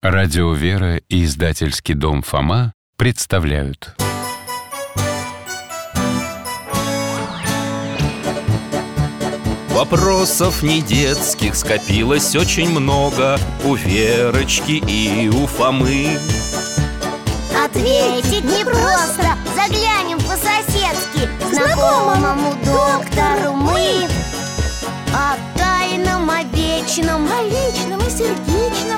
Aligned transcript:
Радио 0.00 0.52
«Вера» 0.52 0.98
и 1.08 1.24
издательский 1.24 1.94
дом 1.94 2.22
«Фома» 2.22 2.72
представляют. 2.96 3.96
Вопросов 9.70 10.62
не 10.62 10.82
детских 10.82 11.56
скопилось 11.56 12.36
очень 12.36 12.70
много 12.70 13.40
У 13.64 13.74
Верочки 13.74 14.80
и 14.86 15.28
у 15.30 15.48
Фомы. 15.48 16.16
Ответить 17.64 18.44
непросто 18.44 19.36
Заглянем 19.56 20.18
по-соседски 20.18 21.28
Знакомому 21.52 22.54
доктору 22.64 23.52
мы 23.54 24.06
О 25.12 25.34
тайном, 25.58 26.30
о 26.30 26.44
вечном 26.44 27.26
О 27.26 27.42
личном 27.42 27.98
и 27.98 28.10
сердечном 28.10 28.97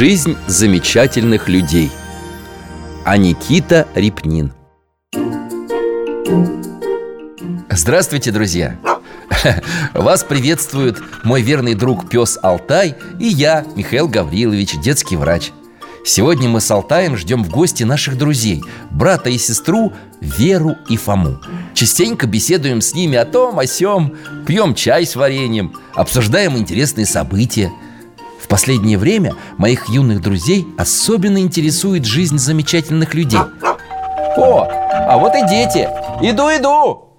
Жизнь 0.00 0.34
замечательных 0.46 1.46
людей 1.46 1.90
А 3.04 3.18
Никита 3.18 3.86
Репнин 3.94 4.50
Здравствуйте, 7.68 8.30
друзья! 8.30 8.78
Вас 9.92 10.24
приветствует 10.24 10.96
мой 11.22 11.42
верный 11.42 11.74
друг 11.74 12.08
пес 12.08 12.38
Алтай 12.42 12.96
и 13.18 13.26
я, 13.26 13.66
Михаил 13.76 14.08
Гаврилович, 14.08 14.80
детский 14.80 15.16
врач. 15.16 15.50
Сегодня 16.06 16.48
мы 16.48 16.62
с 16.62 16.70
Алтаем 16.70 17.18
ждем 17.18 17.44
в 17.44 17.50
гости 17.50 17.82
наших 17.82 18.16
друзей, 18.16 18.64
брата 18.90 19.28
и 19.28 19.36
сестру 19.36 19.92
Веру 20.22 20.76
и 20.88 20.96
Фому. 20.96 21.42
Частенько 21.74 22.26
беседуем 22.26 22.80
с 22.80 22.94
ними 22.94 23.18
о 23.18 23.26
том, 23.26 23.58
о 23.58 23.66
сём, 23.66 24.16
пьем 24.46 24.74
чай 24.74 25.04
с 25.04 25.14
вареньем, 25.14 25.74
обсуждаем 25.94 26.56
интересные 26.56 27.04
события. 27.04 27.70
В 28.50 28.52
последнее 28.52 28.98
время 28.98 29.36
моих 29.58 29.88
юных 29.88 30.20
друзей 30.20 30.66
особенно 30.76 31.38
интересует 31.38 32.04
жизнь 32.04 32.36
замечательных 32.36 33.14
людей. 33.14 33.38
О, 33.38 34.66
а 34.68 35.18
вот 35.18 35.36
и 35.36 35.46
дети! 35.46 35.88
Иду, 36.20 36.48
иду! 36.48 37.14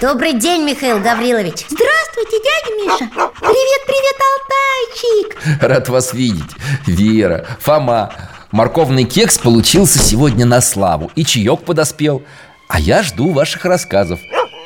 Добрый 0.00 0.32
день, 0.32 0.64
Михаил 0.64 1.00
Гаврилович 1.00 1.66
Здравствуйте, 1.68 2.38
дядя 2.42 2.76
Миша 2.76 3.10
Привет, 3.40 3.82
привет, 3.86 5.36
Алтайчик 5.36 5.62
Рад 5.62 5.88
вас 5.90 6.14
видеть, 6.14 6.50
Вера, 6.86 7.46
Фома 7.60 8.10
Морковный 8.52 9.04
кекс 9.04 9.36
получился 9.36 9.98
сегодня 9.98 10.46
на 10.46 10.62
славу 10.62 11.10
И 11.14 11.26
чаек 11.26 11.60
подоспел 11.60 12.22
А 12.68 12.80
я 12.80 13.02
жду 13.02 13.32
ваших 13.32 13.66
рассказов 13.66 14.18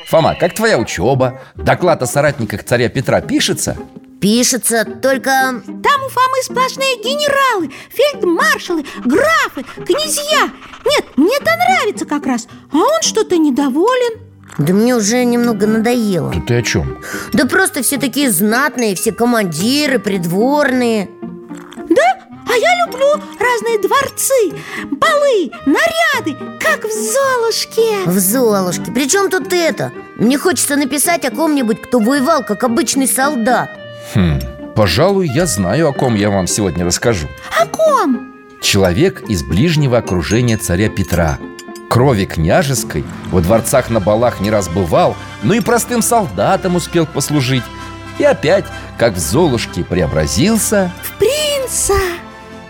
Фома, 0.07 0.33
как 0.39 0.55
твоя 0.55 0.77
учеба? 0.77 1.41
Доклад 1.55 2.01
о 2.01 2.07
соратниках 2.07 2.63
царя 2.63 2.87
Петра 2.87 3.19
пишется? 3.19 3.77
Пишется 4.19 4.83
только... 4.83 5.31
Там 5.31 6.03
у 6.05 6.09
Фомы 6.09 6.41
сплошные 6.43 6.97
генералы, 6.97 7.71
фельдмаршалы, 7.89 8.83
графы, 9.05 9.63
князья 9.85 10.51
Нет, 10.85 11.05
мне 11.15 11.35
это 11.39 11.51
нравится 11.55 12.05
как 12.05 12.25
раз 12.25 12.47
А 12.71 12.77
он 12.77 13.01
что-то 13.01 13.37
недоволен 13.37 14.19
Да 14.57 14.73
мне 14.73 14.95
уже 14.95 15.23
немного 15.23 15.67
надоело 15.67 16.33
Ты 16.47 16.57
о 16.57 16.61
чем? 16.63 17.03
Да 17.33 17.45
просто 17.45 17.83
все 17.83 17.97
такие 17.97 18.31
знатные, 18.31 18.95
все 18.95 19.11
командиры, 19.11 19.99
придворные 19.99 21.09
Да? 21.89 22.19
А 22.49 22.57
я 22.57 22.85
люблю 22.85 23.07
разные 23.39 23.77
дворцы, 23.79 24.55
балы, 24.89 25.51
наряды, 25.65 26.37
как 26.59 26.85
в 26.85 26.91
Золушке 26.91 28.05
В 28.05 28.17
Золушке 28.17 28.91
Причем 28.91 29.29
тут 29.29 29.53
это? 29.53 29.91
Мне 30.15 30.37
хочется 30.39 30.75
написать 30.75 31.25
о 31.25 31.31
ком-нибудь, 31.31 31.81
кто 31.83 31.99
воевал 31.99 32.43
как 32.43 32.63
обычный 32.63 33.07
солдат 33.07 33.76
Хм, 34.13 34.39
пожалуй, 34.75 35.27
я 35.27 35.45
знаю, 35.45 35.89
о 35.89 35.93
ком 35.93 36.15
я 36.15 36.29
вам 36.29 36.47
сегодня 36.47 36.85
расскажу. 36.85 37.27
О 37.59 37.65
ком? 37.65 38.33
Человек 38.61 39.21
из 39.29 39.43
ближнего 39.43 39.97
окружения 39.97 40.57
царя 40.57 40.89
Петра. 40.89 41.37
Крови 41.89 42.25
княжеской 42.25 43.03
во 43.31 43.41
дворцах 43.41 43.89
на 43.89 43.99
балах 43.99 44.41
не 44.41 44.51
раз 44.51 44.67
бывал 44.67 45.15
Но 45.41 45.53
и 45.53 45.61
простым 45.61 46.01
солдатом 46.01 46.75
успел 46.75 47.05
послужить. 47.05 47.63
И 48.19 48.23
опять, 48.23 48.65
как 48.97 49.13
в 49.13 49.19
Золушке 49.19 49.83
преобразился. 49.83 50.91
В 51.03 51.17
принца! 51.17 51.93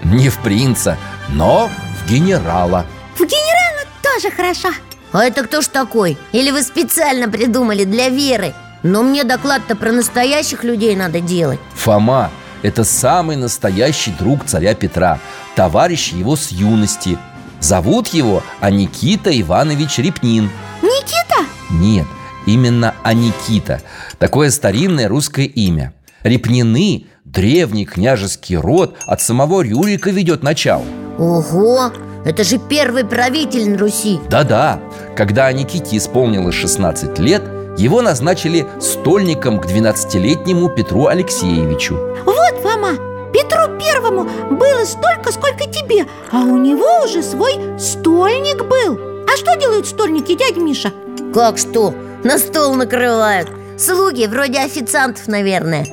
Не 0.03 0.29
в 0.29 0.37
принца, 0.39 0.97
но 1.29 1.69
в 1.69 2.09
генерала. 2.09 2.85
В 3.15 3.21
генерала 3.21 3.87
тоже 4.03 4.33
хорошо 4.35 4.69
А 5.11 5.23
это 5.23 5.43
кто 5.43 5.61
ж 5.61 5.67
такой? 5.67 6.17
Или 6.31 6.51
вы 6.51 6.61
специально 6.61 7.29
придумали 7.29 7.83
для 7.83 8.09
Веры? 8.09 8.53
Но 8.83 9.03
мне 9.03 9.23
доклад-то 9.23 9.75
про 9.75 9.91
настоящих 9.91 10.63
людей 10.63 10.95
надо 10.95 11.19
делать. 11.19 11.59
Фома– 11.75 12.29
это 12.61 12.83
самый 12.83 13.35
настоящий 13.35 14.11
друг 14.11 14.45
царя 14.45 14.73
Петра 14.75 15.19
Товарищ 15.55 16.13
его 16.13 16.35
с 16.35 16.51
юности. 16.51 17.17
Зовут 17.59 18.09
его 18.09 18.43
Аникита 18.59 19.29
Иванович 19.41 19.97
Репнин. 19.97 20.49
Никита? 20.81 21.45
Нет, 21.71 22.05
именно 22.45 22.93
Аникита. 23.03 23.81
Такое 24.19 24.51
старинное 24.51 25.07
русское 25.07 25.45
имя. 25.45 25.93
Репнины– 26.23 27.07
древний 27.27 27.85
княжеский 27.85 28.55
род 28.55 28.97
От 29.05 29.21
самого 29.21 29.61
Рюрика 29.61 30.09
ведет 30.09 30.43
начало 30.43 30.83
Ого, 31.17 31.91
это 32.25 32.43
же 32.43 32.59
первый 32.59 33.03
правитель 33.03 33.71
на 33.71 33.77
Руси. 33.79 34.19
Да-да, 34.29 34.79
когда 35.15 35.47
Аниките 35.47 35.97
исполнилось 35.97 36.53
16 36.53 37.17
лет 37.17 37.41
Его 37.77 38.01
назначили 38.01 38.67
стольником 38.79 39.59
к 39.59 39.67
12-летнему 39.67 40.69
Петру 40.69 41.07
Алексеевичу. 41.07 41.95
Вот, 42.25 42.61
Фома, 42.63 42.93
Петру 43.31 43.77
Первому 43.79 44.23
было 44.49 44.83
столько, 44.83 45.31
сколько 45.31 45.69
тебе 45.69 46.05
А 46.31 46.39
у 46.39 46.57
него 46.57 46.87
уже 47.05 47.21
свой 47.21 47.53
стольник 47.79 48.65
был. 48.65 48.99
А 49.31 49.37
что 49.37 49.55
делают 49.59 49.85
стольники, 49.85 50.33
дядя 50.35 50.59
Миша? 50.59 50.91
Как 51.33 51.59
что? 51.59 51.93
На 52.23 52.39
стол 52.39 52.73
накрывают. 52.73 53.49
Слуги, 53.77 54.25
вроде 54.25 54.59
официантов, 54.59 55.27
наверное. 55.27 55.85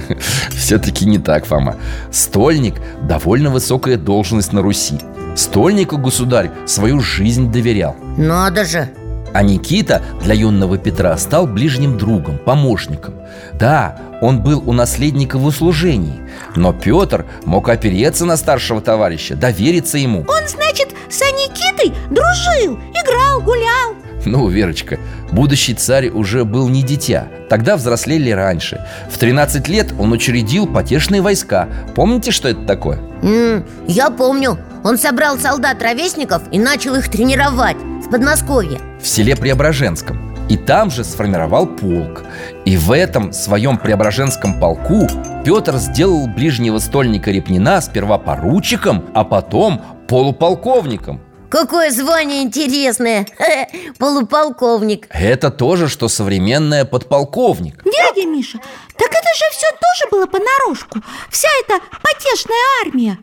Все-таки 0.50 1.06
не 1.06 1.18
так, 1.20 1.46
Фома. 1.46 1.76
Стольник– 2.10 2.74
довольно 3.02 3.50
высокая 3.50 3.96
должность 3.96 4.52
на 4.52 4.60
Руси. 4.60 4.98
Стольнику 5.36 5.98
государь 5.98 6.50
свою 6.66 7.00
жизнь 7.00 7.52
доверял. 7.52 7.94
Надо 8.16 8.64
же 8.64 8.88
А 9.34 9.42
Никита 9.42 10.02
для 10.22 10.34
юного 10.34 10.78
Петра 10.78 11.16
стал 11.16 11.46
ближним 11.46 11.98
другом, 11.98 12.38
помощником. 12.38 13.14
Да, 13.54 13.96
он 14.20 14.42
был 14.42 14.62
у 14.66 14.72
наследника 14.72 15.38
в 15.38 15.44
услужении 15.44 16.20
Но 16.56 16.72
Петр 16.72 17.24
мог 17.44 17.68
опереться 17.68 18.24
на 18.24 18.36
старшего 18.36 18.80
товарища, 18.80 19.36
довериться 19.36 19.98
ему. 19.98 20.20
Он, 20.20 20.48
значит, 20.48 20.88
с 21.08 21.22
Аникитой 21.22 21.92
дружил, 22.10 22.78
играл, 22.94 23.40
гулял. 23.42 23.94
Ну, 24.24 24.48
Верочка, 24.48 24.98
будущий 25.30 25.74
царь 25.74 26.08
уже 26.08 26.44
был 26.44 26.68
не 26.68 26.82
дитя. 26.82 27.28
Тогда 27.48 27.76
взрослели 27.76 28.30
раньше. 28.30 28.84
В 29.10 29.16
13 29.16 29.68
лет 29.68 29.92
он 29.98 30.12
учредил 30.12 30.66
потешные 30.66 31.22
войска. 31.22 31.68
Помните, 31.94 32.30
что 32.32 32.48
это 32.48 32.62
такое? 32.66 32.98
М, 33.22 33.64
Я 33.86 34.10
помню, 34.10 34.58
он 34.84 34.98
собрал 34.98 35.38
солдат-ровесников 35.38 36.42
и 36.50 36.58
начал 36.58 36.94
их 36.94 37.08
тренировать 37.10 37.76
в 37.76 38.10
Подмосковье. 38.10 38.80
В 39.00 39.06
селе 39.06 39.36
Преображенском. 39.36 40.28
И 40.48 40.56
там 40.56 40.90
же 40.90 41.04
сформировал 41.04 41.66
полк. 41.66 42.22
И 42.64 42.76
в 42.76 42.92
этом 42.92 43.32
своем 43.32 43.76
Преображенском 43.76 44.58
полку 44.58 45.06
Петр 45.44 45.76
сделал 45.76 46.26
ближнего 46.26 46.78
стольника 46.78 47.30
Репнина 47.30 47.80
сперва 47.80 48.18
поручиком, 48.18 49.04
а 49.14 49.24
потом 49.24 49.82
полуполковником. 50.08 51.20
Какое 51.50 51.90
звание 51.90 52.42
интересное! 52.42 53.26
Полуполковник. 53.98 55.06
Это 55.10 55.50
тоже, 55.50 55.88
что 55.88 56.08
современное 56.08 56.84
подполковник. 56.84 57.82
Дядя 57.84 58.28
Миша, 58.28 58.58
так 58.96 59.08
это 59.10 59.28
же 59.34 59.44
все 59.52 59.66
тоже 59.72 60.10
было 60.10 60.26
понарошку. 60.26 61.00
Вся 61.30 61.48
эта 61.64 61.82
потешная 62.02 62.58
армия 62.84 63.18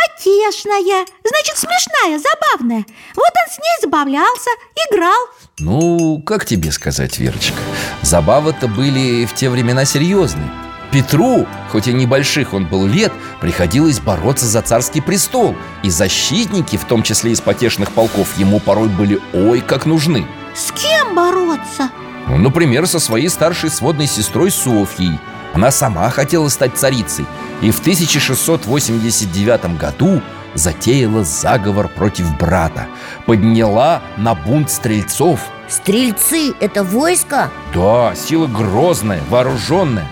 Потешная, 0.00 1.06
значит 1.24 1.56
смешная, 1.56 2.18
забавная. 2.18 2.84
Вот 3.14 3.30
он 3.30 3.52
с 3.52 3.58
ней 3.58 3.76
забавлялся, 3.82 4.50
играл. 4.88 5.28
Ну, 5.58 6.22
как 6.22 6.46
тебе 6.46 6.72
сказать, 6.72 7.18
Верочка? 7.18 7.58
Забавы-то 8.02 8.68
были 8.68 9.26
в 9.26 9.34
те 9.34 9.50
времена 9.50 9.84
серьезные 9.84 10.50
Петру, 10.92 11.46
хоть 11.70 11.86
и 11.86 11.92
небольших 11.92 12.52
он 12.52 12.66
был 12.66 12.86
лет, 12.86 13.12
приходилось 13.40 14.00
бороться 14.00 14.46
за 14.46 14.60
царский 14.60 15.00
престол 15.00 15.54
И 15.84 15.90
защитники, 15.90 16.76
в 16.76 16.84
том 16.84 17.02
числе 17.02 17.30
из 17.32 17.40
потешных 17.40 17.92
полков, 17.92 18.36
ему 18.38 18.58
порой 18.58 18.88
были 18.88 19.20
ой 19.32 19.60
как 19.60 19.86
нужны. 19.86 20.26
С 20.54 20.72
кем 20.72 21.14
бороться? 21.14 21.90
Ну, 22.26 22.38
Например, 22.38 22.86
со 22.86 22.98
своей 22.98 23.28
старшей 23.28 23.70
сводной 23.70 24.06
сестрой 24.06 24.50
Софьей 24.50 25.18
Она 25.52 25.70
сама 25.70 26.10
хотела 26.10 26.48
стать 26.48 26.76
царицей 26.76 27.26
И 27.62 27.70
в 27.70 27.80
1689 27.80 29.78
году 29.78 30.22
затеяла 30.54 31.24
заговор 31.24 31.88
против 31.88 32.36
брата 32.38 32.86
Подняла 33.26 34.02
на 34.16 34.34
бунт 34.34 34.70
стрельцов 34.70 35.40
Стрельцы– 35.68 36.52
это 36.60 36.82
войско? 36.82 37.50
Да, 37.72 38.14
сила 38.16 38.48
грозная, 38.48 39.20
вооруженная 39.28 40.08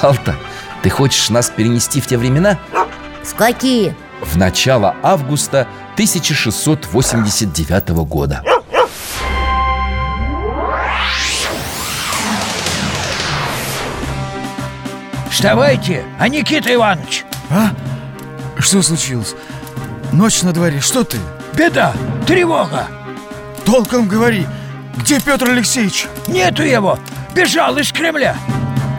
Алта, 0.00 0.34
ты 0.82 0.90
хочешь 0.90 1.30
нас 1.30 1.48
перенести 1.50 2.00
в 2.00 2.06
те 2.08 2.18
времена? 2.18 2.58
В 3.22 3.34
какие? 3.36 3.94
В 4.20 4.36
начало 4.36 4.96
августа 5.02 5.68
1689 5.94 7.90
года 8.06 8.42
Вставайте, 15.42 16.04
а 16.20 16.28
Никита 16.28 16.72
Иванович 16.72 17.24
А? 17.50 17.70
Что 18.60 18.80
случилось? 18.80 19.34
Ночь 20.12 20.42
на 20.42 20.52
дворе, 20.52 20.80
что 20.80 21.02
ты? 21.02 21.18
Беда, 21.54 21.92
тревога 22.28 22.86
Толком 23.64 24.06
говори, 24.06 24.46
где 24.98 25.18
Петр 25.18 25.50
Алексеевич? 25.50 26.06
Нету 26.28 26.62
его, 26.62 26.96
бежал 27.34 27.76
из 27.78 27.90
Кремля 27.90 28.36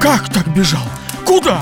Как 0.01 0.28
так 0.34 0.45
бежал? 0.50 0.84
Куда? 1.25 1.62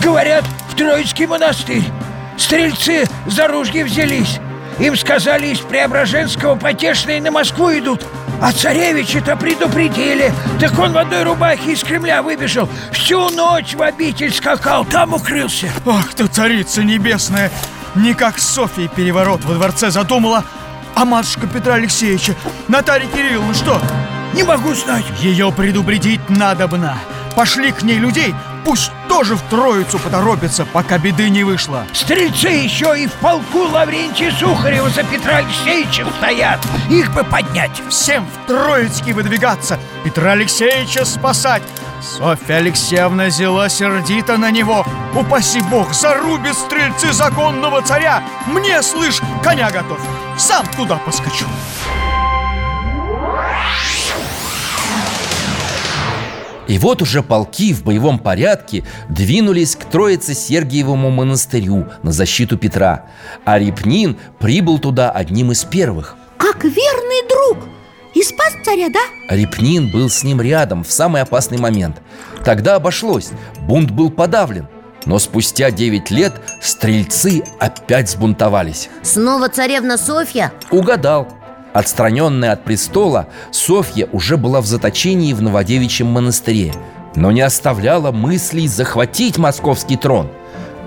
Говорят, 0.00 0.44
в 0.68 0.76
Троицкий 0.76 1.26
монастырь 1.26 1.90
Стрельцы 2.38 3.06
за 3.26 3.48
ружья 3.48 3.84
взялись 3.84 4.38
Им 4.78 4.96
сказали, 4.96 5.48
из 5.48 5.58
Преображенского 5.58 6.54
потешные 6.54 7.20
на 7.20 7.32
Москву 7.32 7.76
идут 7.76 8.06
А 8.40 8.52
царевича-то 8.52 9.36
предупредили. 9.36 10.32
Так 10.58 10.78
он 10.78 10.92
в 10.92 10.98
одной 10.98 11.24
рубахе 11.24 11.72
из 11.72 11.82
Кремля 11.82 12.22
выбежал. 12.22 12.68
Всю 12.92 13.28
ночь 13.30 13.74
в 13.74 13.82
обитель 13.82 14.32
скакал, 14.32 14.84
там 14.84 15.14
укрылся. 15.14 15.68
Ах 15.86 16.14
ты, 16.14 16.26
царица 16.26 16.82
небесная! 16.82 17.50
Не 17.94 18.14
как 18.14 18.38
Софья 18.38 18.88
переворот 18.88 19.44
во 19.44 19.54
дворце 19.54 19.90
задумала 19.90 20.44
А 20.94 21.04
матушка 21.04 21.46
Петра 21.46 21.74
Алексеевича. 21.74 22.34
Наталья 22.68 23.06
Кирилловна 23.08 23.52
что? 23.52 23.80
Не 24.32 24.44
могу 24.44 24.74
знать. 24.74 25.04
Ее 25.20 25.52
предупредить 25.52 26.30
надобно. 26.30 26.96
Пошли 27.34 27.72
к 27.72 27.82
ней 27.82 27.98
людей 27.98 28.34
Пусть 28.64 28.90
тоже 29.08 29.36
в 29.36 29.42
Троицу 29.42 29.98
поторопятся, 29.98 30.64
пока 30.64 30.98
беды 30.98 31.28
не 31.30 31.44
вышло. 31.44 31.84
Стрельцы 31.92 32.48
еще 32.48 32.94
и 32.98 33.06
в 33.06 33.12
полку 33.14 33.60
Лаврентия 33.70 34.30
Сухарева 34.32 34.90
за 34.90 35.02
Петра 35.04 35.38
Алексеевича 35.38 36.06
стоят. 36.18 36.60
Их 36.88 37.12
бы 37.12 37.24
поднять 37.24 37.82
Всем 37.88 38.26
в 38.26 38.46
Троицкий 38.46 39.12
выдвигаться 39.12 39.78
Петра 40.04 40.32
Алексеевича 40.32 41.04
спасать. 41.04 41.62
Софья 42.00 42.56
Алексеевна 42.56 43.26
взяла 43.26 43.68
сердито 43.68 44.38
на 44.38 44.50
него. 44.50 44.86
Упаси 45.14 45.60
бог, 45.60 45.92
зарубит 45.92 46.54
стрельцы 46.54 47.12
законного 47.12 47.82
царя. 47.82 48.22
Мне, 48.46 48.82
слышь, 48.82 49.20
коня 49.42 49.70
готовь. 49.70 50.00
Сам 50.38 50.66
туда 50.76 50.96
поскочу 50.96 51.46
И 56.70 56.78
вот 56.78 57.02
уже 57.02 57.24
полки 57.24 57.74
в 57.74 57.82
боевом 57.82 58.20
порядке 58.20 58.84
двинулись 59.08 59.74
к 59.74 59.86
Троице-Сергиевому 59.86 61.10
монастырю 61.10 61.88
на 62.04 62.12
защиту 62.12 62.56
Петра. 62.56 63.06
А 63.44 63.58
Репнин 63.58 64.16
прибыл 64.38 64.78
туда 64.78 65.10
одним 65.10 65.50
из 65.50 65.64
первых. 65.64 66.14
Как 66.38 66.62
верный 66.62 67.28
друг! 67.28 67.68
И 68.14 68.22
спас 68.22 68.54
царя, 68.64 68.88
да? 68.88 69.00
Репнин 69.28 69.90
был 69.90 70.08
с 70.08 70.22
ним 70.22 70.40
рядом 70.40 70.84
в 70.84 70.92
самый 70.92 71.22
опасный 71.22 71.58
момент. 71.58 72.00
Тогда 72.44 72.76
обошлось, 72.76 73.30
бунт 73.62 73.90
был 73.90 74.08
подавлен. 74.08 74.68
Но 75.06 75.18
спустя 75.18 75.72
9 75.72 76.12
лет 76.12 76.34
стрельцы 76.62 77.42
опять 77.58 78.10
сбунтовались. 78.10 78.90
Снова 79.02 79.48
царевна 79.48 79.98
Софья? 79.98 80.52
Угадал 80.70 81.39
Отстраненная 81.72 82.52
от 82.52 82.64
престола, 82.64 83.28
Софья 83.52 84.08
уже 84.12 84.36
была 84.36 84.60
в 84.60 84.66
заточении 84.66 85.32
в 85.32 85.42
Новодевичьем 85.42 86.08
монастыре 86.08 86.74
Но 87.14 87.30
не 87.30 87.42
оставляла 87.42 88.10
мыслей 88.10 88.66
захватить 88.66 89.38
московский 89.38 89.96
трон. 89.96 90.28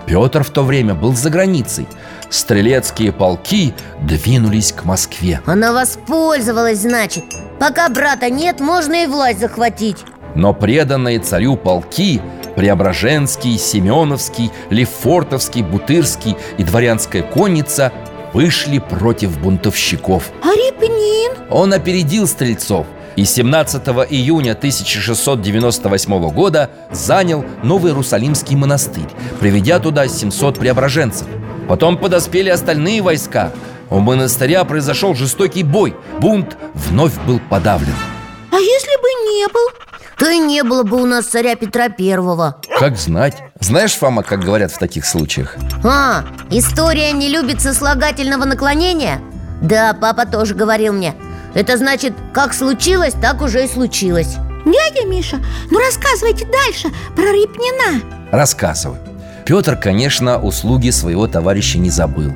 Петр 0.06 0.44
в 0.44 0.50
то 0.50 0.63
время 0.63 0.95
был 0.95 1.15
за 1.15 1.30
границей. 1.30 1.88
Стрелецкие 2.30 3.13
полки 3.13 3.74
двинулись 4.01 4.74
к 4.74 4.83
Москве. 4.83 5.39
Она 5.45 5.71
воспользовалась, 5.71 6.80
значит. 6.80 7.24
Пока 7.59 7.88
брата 7.89 8.30
нет, 8.30 8.59
можно 8.59 9.03
и 9.03 9.07
власть 9.07 9.39
захватить. 9.39 9.97
Но 10.35 10.53
преданные 10.53 11.19
царю 11.19 11.56
полки 11.56 12.21
Преображенский, 12.56 13.57
Семеновский, 13.57 14.51
Лефортовский, 14.69 15.63
Бутырский 15.63 16.35
и 16.57 16.63
дворянская 16.63 17.24
конница 17.24 17.91
вышли 18.33 18.80
против 18.80 19.39
бунтовщиков 19.39 20.31
А 20.44 20.47
Репнин? 20.47 21.31
Он 21.50 21.74
опередил 21.74 22.27
стрельцов 22.27 22.88
и 23.15 23.25
17 23.25 23.81
июня 24.09 24.51
1698 24.53 26.30
года 26.31 26.69
занял 26.91 27.45
Новый 27.62 27.91
Иерусалимский 27.91 28.56
монастырь, 28.56 29.07
приведя 29.39 29.80
туда 29.80 30.07
700 30.07 30.57
преображенцев. 30.57 31.27
Потом 31.68 31.97
подоспели 31.97 32.50
остальные 32.50 33.01
войска. 33.01 33.51
У 33.89 34.00
монастыря 34.00 34.63
произошел 34.63 35.13
жестокий 35.13 35.63
бой. 35.63 35.95
Бунт 36.19 36.57
вновь 36.74 37.13
был 37.27 37.39
подавлен. 37.50 37.94
А 38.51 38.56
если 38.56 38.97
бы 39.01 39.07
не 39.31 39.47
был? 39.47 39.69
То 40.18 40.30
и 40.30 40.39
не 40.39 40.63
было 40.63 40.83
бы 40.83 41.01
у 41.01 41.06
нас 41.06 41.25
царя 41.25 41.56
Петра 41.56 41.89
Первого 41.89 42.62
Как 42.80 42.97
знать? 42.97 43.35
Знаешь, 43.63 43.94
Фома, 43.94 44.24
как 44.24 44.42
говорят 44.42 44.74
в 44.74 44.77
таких 44.77 45.06
случаях? 45.06 45.56
А, 45.86 46.25
история 46.50 47.13
не 47.13 47.30
любит 47.30 47.62
сослагательного 47.62 48.44
наклонения? 48.44 49.21
Да, 49.62 49.94
папа 49.94 50.25
тоже 50.25 50.54
говорил 50.54 50.92
мне 50.92 51.15
Это 51.54 51.77
значит, 51.77 52.13
как 52.33 52.54
случилось, 52.54 53.13
так 53.13 53.42
уже 53.42 53.63
и 53.63 53.68
случилось 53.69 54.36
Дядя 54.65 55.07
Миша, 55.07 55.38
ну 55.71 55.80
рассказывайте 55.80 56.45
дальше 56.45 56.89
про 57.15 57.24
Репнина 57.24 58.01
Рассказываю. 58.31 59.00
Петр, 59.45 59.77
конечно, 59.77 60.42
услуги 60.42 60.89
своего 60.89 61.27
товарища 61.27 61.77
не 61.77 61.89
забыл. 61.89 62.33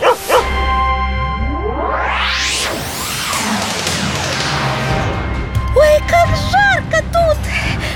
Ой, 5.75 6.03
как 6.09 6.27
жарко 6.51 7.03
тут! 7.13 7.37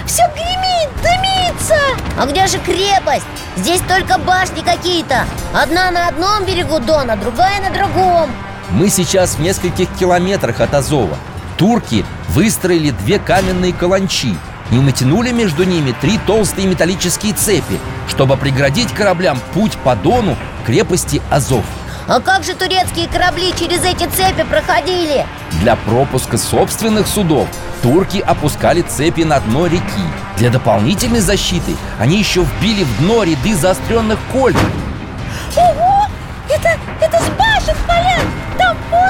Все 0.05 0.23
гремит, 0.35 0.89
дымится! 1.01 1.75
А 2.17 2.25
где 2.27 2.47
же 2.47 2.59
крепость? 2.59 3.25
Здесь 3.57 3.81
только 3.81 4.17
башни 4.17 4.61
какие-то 4.61 5.25
Одна 5.53 5.91
на 5.91 6.07
одном 6.07 6.45
берегу 6.45 6.79
Дона, 6.79 7.15
другая 7.17 7.61
на 7.61 7.69
другом 7.69 8.29
Мы 8.73 8.89
сейчас 8.89 9.35
в 9.35 9.39
нескольких 9.39 9.87
километрах 9.99 10.59
от 10.59 10.73
Азова. 10.73 11.15
Турки 11.57 12.03
выстроили 12.29 12.89
две 12.89 13.19
каменные 13.19 13.71
каланчи 13.71 14.35
и 14.71 14.75
натянули 14.75 15.31
между 15.31 15.63
ними 15.63 15.93
три 16.01 16.17
толстые 16.25 16.67
металлические 16.67 17.33
цепи, 17.33 17.79
чтобы 18.07 18.35
преградить 18.35 18.91
кораблям 18.91 19.39
путь 19.53 19.77
по 19.83 19.95
Дону 19.95 20.35
крепости 20.65 21.21
Азов. 21.29 21.63
А 22.07 22.19
как 22.19 22.43
же 22.43 22.55
турецкие 22.55 23.07
корабли 23.07 23.53
через 23.57 23.85
эти 23.85 24.09
цепи 24.09 24.43
проходили? 24.49 25.27
Для 25.61 25.75
пропуска 25.75 26.39
собственных 26.39 27.05
судов 27.05 27.47
турки 27.83 28.17
опускали 28.17 28.81
цепи 28.81 29.21
на 29.21 29.39
дно 29.39 29.67
реки. 29.67 30.03
Для 30.37 30.49
дополнительной 30.49 31.19
защиты 31.19 31.75
они 31.99 32.17
еще 32.17 32.41
вбили 32.41 32.83
в 32.83 32.97
дно 32.97 33.21
ряды 33.21 33.55
заостренных 33.55 34.17
кольев. 34.31 34.59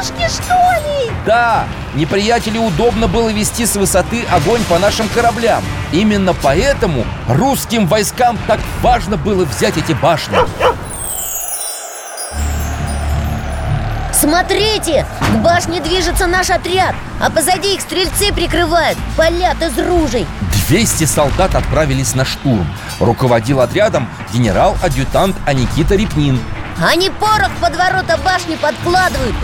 Пушки, 0.03 0.27
что 0.29 0.53
ли? 0.53 1.11
Да, 1.25 1.65
неприятелю 1.95 2.61
удобно 2.61 3.07
было 3.07 3.29
вести 3.29 3.65
с 3.65 3.75
высоты 3.75 4.25
огонь 4.31 4.63
по 4.65 4.79
нашим 4.79 5.07
кораблям. 5.09 5.63
Именно 5.91 6.33
поэтому 6.33 7.05
русским 7.27 7.87
войскам 7.87 8.37
так 8.47 8.59
важно 8.81 9.17
было 9.17 9.45
взять 9.45 9.77
эти 9.77 9.93
башни. 9.93 10.37
Смотрите, 14.13 15.05
к 15.33 15.35
башне 15.39 15.81
движется 15.81 16.27
наш 16.27 16.49
отряд 16.49 16.95
А 17.19 17.29
позади 17.29 17.75
их 17.75 17.81
стрельцы 17.81 18.31
прикрывают, 18.31 18.97
палят 19.17 19.61
из 19.61 19.77
ружей. 19.77 20.25
200 20.69 21.03
солдат 21.03 21.55
отправились 21.55 22.15
на 22.15 22.23
штурм. 22.23 22.65
Руководил 23.01 23.59
отрядом 23.59 24.07
генерал-адъютант 24.33 25.35
Аникита 25.45 25.95
Репнин 25.95 26.39
Они 26.81 27.09
порох 27.09 27.51
под 27.61 27.75
ворота 27.75 28.17
башни 28.17 28.55
подкладывают 28.55 29.35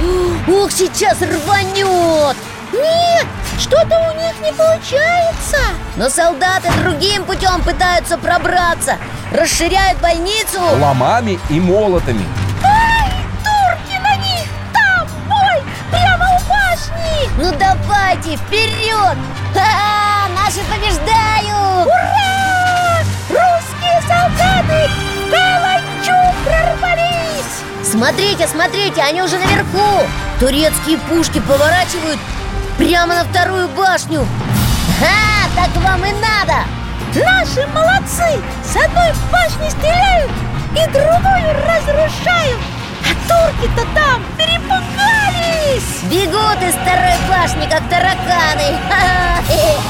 Ух, 0.47 0.71
сейчас 0.71 1.21
рванет 1.21 2.35
Нет, 2.73 3.25
что-то 3.59 4.11
у 4.11 4.19
них 4.19 4.33
не 4.41 4.51
получается 4.53 5.57
Но 5.95 6.09
солдаты 6.09 6.69
другим 6.81 7.23
путем 7.25 7.61
пытаются 7.61 8.17
пробраться 8.17 8.97
Расширяют 9.31 9.99
больницу 9.99 10.59
ломами 10.79 11.39
и 11.49 11.59
молотами 11.59 12.25
Ай, 12.63 13.11
турки 13.43 14.01
на 14.01 14.15
них! 14.17 14.47
Там 14.73 15.07
бой! 15.27 15.63
Прямо 15.91 16.25
у 16.25 16.39
башни! 16.49 17.29
Ну 17.37 17.51
давайте, 17.57 18.37
вперед! 18.37 19.17
Ха-ха, 19.53 20.29
наши 20.35 20.59
побеждают! 20.65 21.87
Ура! 21.87 22.99
Русские 23.29 24.01
солдаты! 24.07 25.08
Смотрите, 27.91 28.47
смотрите, 28.47 29.01
они 29.01 29.23
уже 29.23 29.39
наверху 29.39 30.07
Турецкие 30.39 30.99
пушки 31.09 31.39
поворачивают 31.39 32.19
прямо 32.77 33.15
на 33.15 33.23
вторую 33.23 33.67
башню 33.69 34.27
Ха, 34.99 35.49
так 35.55 35.83
вам 35.83 36.05
и 36.05 36.11
надо 36.11 36.65
Наши 37.15 37.67
молодцы! 37.73 38.39
С 38.63 38.75
одной 38.75 39.11
башни 39.31 39.69
стреляют 39.71 40.31
и 40.73 40.91
другую 40.91 41.51
разрушают! 41.65 42.59
А 43.05 43.27
турки-то 43.27 43.87
там 43.95 44.23
перепугались! 44.37 46.03
Бегут 46.11 46.61
из 46.61 46.75
второй 46.75 47.17
башни, 47.27 47.67
как 47.67 47.89
тараканы. 47.89 48.77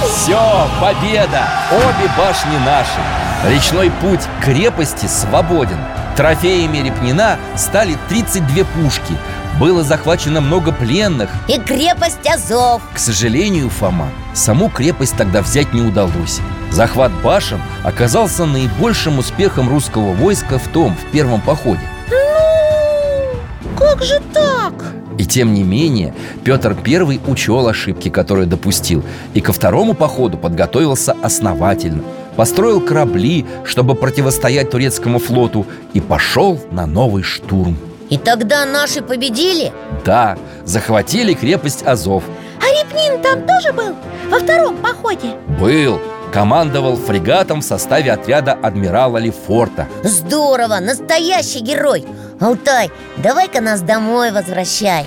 Все, 0.08 0.70
победа! 0.80 1.44
Обе 1.70 2.10
башни 2.18 2.58
наши 2.66 3.54
Речной 3.54 3.92
путь 3.92 4.22
крепости 4.42 5.06
свободен 5.06 5.80
Трофеями 6.20 6.80
Репнина 6.80 7.40
стали 7.56 7.96
32 8.10 8.66
пушки. 8.66 9.14
Было 9.58 9.86
захвачено 9.86 10.42
много 10.42 10.74
пленных. 10.74 11.30
И 11.48 11.58
крепость 11.58 12.28
Азов. 12.30 12.82
К 12.94 13.00
сожалению, 13.00 13.70
Фома, 13.70 14.10
саму 14.34 14.70
крепость 14.70 15.16
тогда 15.16 15.42
взять 15.42 15.74
не 15.74 15.80
удалось. 15.80 16.42
Захват 16.72 17.14
башен 17.24 17.62
оказался 17.86 18.46
наибольшим 18.46 19.18
успехом 19.18 19.70
русского 19.70 20.12
войска 20.12 20.60
в 20.60 20.68
том, 20.68 20.94
в 20.94 21.10
первом 21.14 21.40
походе. 21.40 21.80
Ну, 22.12 23.78
как 23.78 24.04
же 24.04 24.20
так? 24.34 24.74
И 25.18 25.26
тем 25.26 25.54
не 25.54 25.64
менее, 25.64 26.14
Петр 26.44 26.76
I 26.86 27.20
учел 27.28 27.66
ошибки, 27.70 28.10
которые 28.10 28.46
допустил 28.46 29.06
И 29.34 29.40
ко 29.40 29.54
второму 29.54 29.94
походу 29.94 30.38
подготовился 30.38 31.16
основательно 31.24 32.04
Построил 32.40 32.80
корабли, 32.80 33.46
чтобы 33.66 33.96
противостоять 33.96 34.70
турецкому 34.70 35.20
флоту 35.20 35.66
И 35.94 36.00
пошел 36.00 36.58
на 36.72 36.86
новый 36.86 37.22
штурм 37.22 37.78
И 38.10 38.18
тогда 38.18 38.66
наши 38.66 39.02
победили? 39.02 39.74
Да, 40.06 40.38
захватили 40.64 41.34
крепость 41.34 41.86
Азов 41.86 42.24
А 42.62 42.82
Репнин 42.82 43.22
там 43.22 43.46
тоже 43.46 43.74
был? 43.74 43.94
Во 44.30 44.40
втором 44.40 44.78
походе? 44.78 45.34
Был, 45.60 46.00
командовал 46.32 46.96
фрегатом 46.96 47.60
в 47.60 47.66
составе 47.66 48.14
отряда 48.14 48.54
адмирала 48.54 49.18
Лефорта 49.18 49.90
Здорово, 50.04 50.80
настоящий 50.80 51.60
герой 51.60 52.06
Алтай, 52.40 52.90
давай-ка 53.18 53.60
нас 53.60 53.82
домой 53.82 54.32
возвращай 54.32 55.06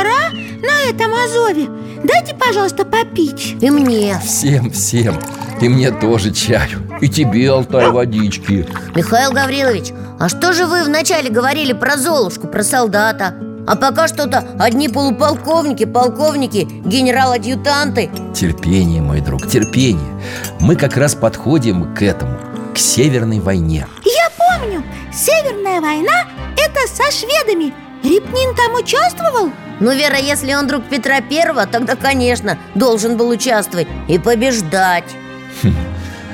жара 0.00 0.30
на 0.62 0.90
этом 0.90 1.12
Азове. 1.14 1.68
Дайте, 2.02 2.34
пожалуйста, 2.34 2.84
попить. 2.84 3.56
И 3.60 3.70
мне. 3.70 4.18
Всем, 4.24 4.70
всем. 4.70 5.18
И 5.60 5.68
мне 5.68 5.90
тоже 5.90 6.32
чаю. 6.32 6.80
И 7.00 7.08
тебе, 7.08 7.50
Алтай, 7.50 7.90
водички. 7.90 8.66
Михаил 8.94 9.32
Гаврилович, 9.32 9.92
а 10.18 10.28
что 10.28 10.52
же 10.52 10.66
вы 10.66 10.84
вначале 10.84 11.30
говорили 11.30 11.72
про 11.72 11.96
Золушку, 11.96 12.46
про 12.46 12.62
солдата? 12.62 13.34
А 13.66 13.76
пока 13.76 14.08
что-то 14.08 14.44
одни 14.58 14.88
полуполковники, 14.88 15.84
полковники, 15.84 16.66
генерал-адъютанты. 16.84 18.10
Терпение, 18.34 19.02
мой 19.02 19.20
друг, 19.20 19.46
терпение. 19.46 20.20
Мы 20.60 20.76
как 20.76 20.96
раз 20.96 21.14
подходим 21.14 21.94
к 21.94 22.02
этому 22.02 22.38
К 22.74 22.78
Северной 22.78 23.38
войне. 23.38 23.86
Я 24.04 24.30
помню, 24.36 24.82
Северная 25.12 25.80
война– 25.80 26.26
это 26.56 26.88
со 26.88 27.12
шведами. 27.12 27.74
Репнин 28.02 28.56
там 28.56 28.74
участвовал? 28.74 29.50
Ну, 29.80 29.92
Вера, 29.92 30.18
если 30.18 30.52
он 30.52 30.66
друг 30.66 30.84
Петра 30.84 31.22
Первого, 31.22 31.66
тогда, 31.66 31.96
конечно, 31.96 32.58
должен 32.74 33.16
был 33.16 33.30
участвовать 33.30 33.88
и 34.08 34.18
побеждать 34.18 35.04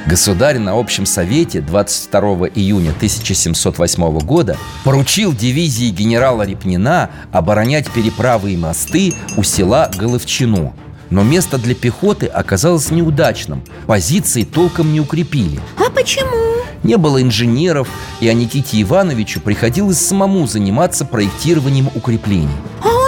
Государь 0.07 0.59
на 0.59 0.79
общем 0.79 1.05
совете 1.05 1.61
22 1.61 2.49
июня 2.55 2.91
1708 2.91 4.19
года 4.21 4.57
поручил 4.85 5.33
дивизии 5.33 5.91
генерала 5.91 6.45
Репнина 6.45 7.11
оборонять 7.33 7.91
переправы 7.91 8.53
и 8.53 8.57
мосты 8.57 9.15
у 9.37 9.43
села 9.43 9.91
Головчино. 9.97 10.75
Но 11.11 11.25
место 11.25 11.59
для 11.59 11.75
пехоты 11.75 12.27
оказалось 12.27 12.91
неудачным, 12.93 13.65
позиции 13.87 14.45
толком 14.45 14.93
не 14.93 15.01
укрепили. 15.01 15.61
А 15.77 15.91
почему? 15.91 16.63
Не 16.85 16.97
было 16.97 17.21
инженеров, 17.21 17.89
и 18.21 18.29
Аниките 18.29 18.81
Ивановичу 18.83 19.41
приходилось 19.41 19.99
самому 19.99 20.47
заниматься 20.47 21.05
проектированием 21.05 21.89
укреплений. 21.95 22.49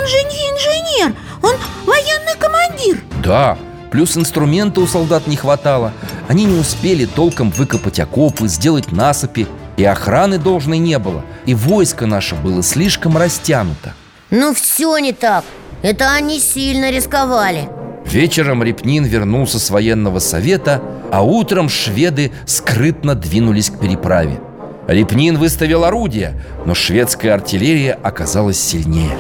Же 0.08 0.16
не 0.22 0.36
инженер, 0.36 1.14
он 1.42 1.54
военный 1.84 2.34
командир. 2.38 3.02
Да, 3.22 3.58
плюс 3.90 4.16
инструмента 4.16 4.80
у 4.80 4.86
солдат 4.86 5.26
не 5.26 5.36
хватало. 5.36 5.92
Они 6.28 6.44
не 6.44 6.58
успели 6.58 7.04
толком 7.04 7.50
выкопать 7.50 8.00
окопы, 8.00 8.48
сделать 8.48 8.90
насыпи 8.90 9.46
И 9.76 9.84
охраны 9.84 10.38
должной 10.38 10.78
не 10.78 10.98
было 10.98 11.24
И 11.44 11.54
войско 11.54 12.06
наше 12.06 12.36
было 12.36 12.62
слишком 12.62 13.18
растянуто. 13.18 13.92
Ну, 14.30 14.54
все 14.54 14.96
не 14.96 15.12
так. 15.12 15.44
Это 15.82 16.10
они 16.12 16.40
сильно 16.40 16.90
рисковали. 16.90 17.68
Вечером 18.06 18.62
Репнин 18.62 19.04
вернулся 19.04 19.58
с 19.58 19.68
военного 19.68 20.20
совета 20.20 20.82
А 21.12 21.22
утром 21.22 21.68
шведы 21.68 22.32
скрытно 22.46 23.14
двинулись 23.14 23.68
к 23.68 23.78
переправе. 23.78 24.40
Репнин 24.86 25.36
выставил 25.36 25.84
орудия, 25.84 26.42
но 26.64 26.74
шведская 26.74 27.32
артиллерия 27.32 27.92
оказалась 28.02 28.58
сильнее 28.58 29.10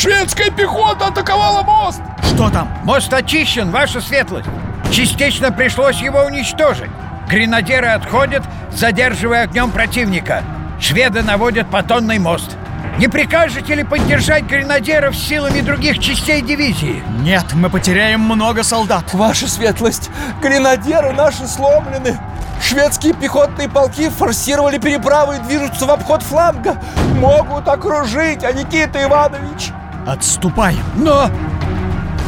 Шведская 0.00 0.50
пехота 0.50 1.08
атаковала 1.08 1.62
мост! 1.62 2.00
Что 2.22 2.48
там? 2.48 2.74
Мост 2.84 3.12
очищен, 3.12 3.70
ваша 3.70 4.00
светлость. 4.00 4.48
Частично 4.90 5.52
пришлось 5.52 6.00
его 6.00 6.20
уничтожить. 6.20 6.90
Гренадеры 7.28 7.88
отходят, 7.88 8.42
задерживая 8.72 9.42
огнем 9.42 9.70
противника. 9.70 10.42
Шведы 10.80 11.22
наводят 11.22 11.68
понтонный 11.70 12.18
мост. 12.18 12.56
Не 12.96 13.08
прикажете 13.08 13.74
ли 13.74 13.84
поддержать 13.84 14.44
гренадеров 14.44 15.14
силами 15.14 15.60
других 15.60 15.98
частей 15.98 16.40
дивизии? 16.40 17.04
Нет, 17.20 17.52
мы 17.52 17.68
потеряем 17.68 18.20
много 18.20 18.62
солдат. 18.62 19.12
Ваша 19.12 19.48
светлость, 19.48 20.08
гренадеры 20.40 21.12
наши 21.12 21.46
сломлены. 21.46 22.18
Шведские 22.62 23.12
пехотные 23.12 23.68
полки 23.68 24.08
форсировали 24.08 24.78
переправы 24.78 25.36
и 25.36 25.40
движутся 25.40 25.84
в 25.84 25.90
обход 25.90 26.22
фланга. 26.22 26.82
Могут 27.16 27.68
окружить, 27.68 28.44
а 28.44 28.52
Никита 28.52 29.02
Иванович 29.02 29.72
Отступаем. 30.10 30.82
Но 30.96 31.30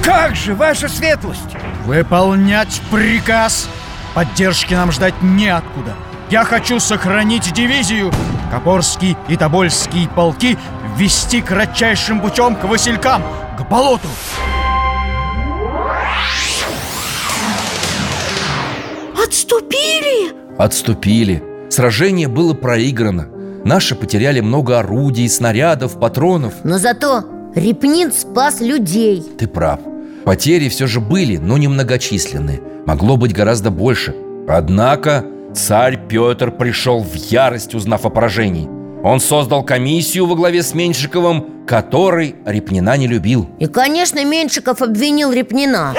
как 0.04 0.36
же, 0.36 0.54
ваша 0.54 0.88
светлость? 0.88 1.56
Выполнять 1.84 2.80
приказ. 2.92 3.68
Поддержки 4.14 4.72
нам 4.72 4.92
ждать 4.92 5.20
неоткуда. 5.20 5.94
Я 6.30 6.44
хочу 6.44 6.78
сохранить 6.78 7.52
дивизию. 7.52 8.12
Копорский 8.52 9.16
и 9.28 9.36
Тобольские 9.36 10.08
полки 10.08 10.56
Ввести 10.96 11.40
кратчайшим 11.40 12.20
путем 12.20 12.54
к 12.54 12.64
Василькам 12.64 13.22
К 13.58 13.68
болоту. 13.68 14.06
Отступили? 19.20 20.32
Отступили. 20.56 21.42
Сражение 21.68 22.28
было 22.28 22.54
проиграно. 22.54 23.26
Наши 23.64 23.96
потеряли 23.96 24.38
много 24.38 24.78
орудий, 24.78 25.28
снарядов, 25.28 25.98
патронов. 25.98 26.52
Но 26.62 26.78
зато 26.78 27.24
Репнин 27.54 28.12
спас 28.12 28.60
людей. 28.60 29.22
Ты 29.38 29.46
прав. 29.46 29.80
Потери 30.24 30.68
все 30.68 30.86
же 30.86 31.00
были, 31.00 31.36
но 31.36 31.58
немногочисленные 31.58 32.62
Могло 32.86 33.16
быть 33.16 33.34
гораздо 33.34 33.70
больше. 33.70 34.14
Однако 34.48 35.24
царь 35.54 36.00
Петр 36.08 36.50
пришел 36.50 37.02
в 37.02 37.14
ярость, 37.14 37.74
узнав 37.74 38.06
о 38.06 38.10
поражении. 38.10 38.68
Он 39.04 39.20
создал 39.20 39.64
комиссию 39.64 40.26
во 40.26 40.34
главе 40.34 40.62
с 40.62 40.74
Меньшиковым 40.74 41.66
Который 41.66 42.34
Репнина 42.44 42.96
не 42.96 43.06
любил. 43.06 43.48
И, 43.60 43.66
конечно, 43.66 44.24
Меньшиков 44.24 44.82
обвинил 44.82 45.30
Репнина. 45.30 45.94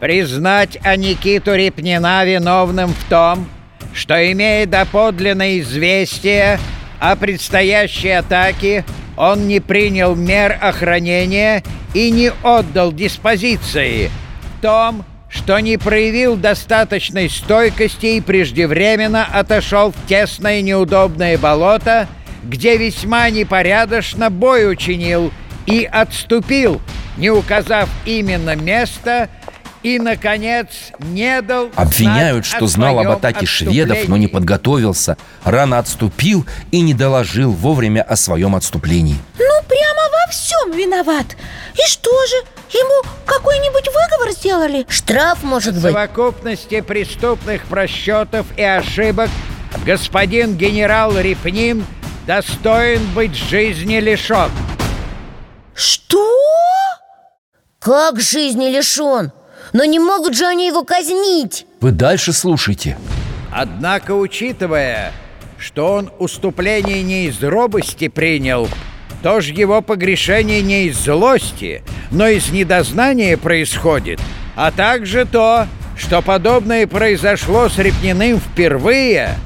Признать 0.00 0.78
Аникиту 0.82 1.54
Репнина 1.54 2.24
виновным 2.24 2.90
в 2.90 3.10
том, 3.10 3.46
что, 3.94 4.32
имея 4.32 4.66
доподлинное 4.66 5.60
известие 5.60 6.58
о 6.98 7.16
предстоящей 7.16 8.10
атаке, 8.10 8.84
он 9.16 9.46
не 9.46 9.60
принял 9.60 10.16
мер 10.16 10.58
охранения 10.60 11.62
и 11.94 12.10
не 12.10 12.32
отдал 12.42 12.92
диспозиции, 12.92 14.10
в 14.58 14.62
том, 14.62 15.04
что 15.28 15.58
не 15.60 15.76
проявил 15.76 16.36
достаточной 16.36 17.30
стойкости 17.30 18.06
и 18.06 18.20
преждевременно 18.20 19.24
отошел 19.24 19.92
в 19.92 20.08
тесное 20.08 20.60
неудобное 20.60 21.38
болото, 21.38 22.08
где 22.42 22.76
весьма 22.76 23.30
непорядочно 23.30 24.28
бой 24.30 24.70
учинил 24.70 25.32
и 25.66 25.88
отступил, 25.90 26.80
не 27.16 27.30
указав 27.30 27.88
именно 28.04 28.56
место 28.56 29.28
и, 29.84 29.98
наконец, 30.00 30.66
не 30.98 31.40
дал 31.42 31.70
Обвиняют, 31.76 32.44
что 32.46 32.66
знал 32.66 32.98
об 32.98 33.08
атаке 33.10 33.46
шведов, 33.46 34.08
но 34.08 34.16
не 34.16 34.26
отступлении. 34.26 34.32
подготовился 34.32 35.16
Рано 35.44 35.78
отступил 35.78 36.44
и 36.72 36.80
не 36.80 36.94
доложил 36.94 37.52
вовремя 37.52 38.02
о 38.02 38.16
своем 38.16 38.56
отступлении 38.56 39.18
Ну, 39.38 39.68
прямо 39.68 40.02
во 40.10 40.32
всем 40.32 40.72
виноват 40.72 41.36
И 41.74 41.86
что 41.86 42.10
же, 42.26 42.36
ему 42.70 43.08
какой-нибудь 43.26 43.86
выговор 43.86 44.32
сделали? 44.32 44.86
Штраф, 44.88 45.44
может 45.44 45.74
В 45.74 45.82
быть 45.82 45.92
совокупности 45.92 46.80
преступных 46.80 47.64
просчетов 47.66 48.46
и 48.56 48.62
ошибок 48.62 49.30
господин 49.84 50.56
генерал 50.56 51.18
Репнин 51.18 51.84
достоин 52.26 53.02
быть 53.14 53.34
жизни 53.34 53.96
лишен. 53.98 54.50
Что? 55.74 56.26
Как 57.80 58.20
жизни 58.20 58.68
лишен? 58.74 59.32
Но 59.72 59.84
не 59.84 59.98
могут 59.98 60.36
же 60.36 60.46
они 60.46 60.66
его 60.66 60.84
казнить. 60.84 61.66
Вы 61.80 61.90
дальше 61.90 62.32
слушайте. 62.32 62.96
Однако, 63.50 64.12
учитывая, 64.12 65.12
что 65.58 65.94
он 65.94 66.10
уступление 66.18 67.02
не 67.02 67.26
из 67.26 67.42
робости 67.42 68.08
принял, 68.08 68.68
то 69.22 69.40
ж 69.40 69.50
его 69.50 69.80
погрешение 69.80 70.60
не 70.60 70.86
из 70.86 70.98
злости, 70.98 71.82
но 72.10 72.28
из 72.28 72.50
недознания 72.50 73.36
происходит, 73.36 74.20
а 74.56 74.70
также 74.70 75.24
то, 75.24 75.66
что 75.96 76.20
подобное 76.20 76.86
произошло 76.86 77.68
с 77.68 77.78
Репниным 77.78 78.38
впервые, 78.38 79.36